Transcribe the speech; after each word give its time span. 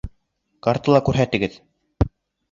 Картала 0.67 1.01
күрһәтегеҙ 1.09 1.57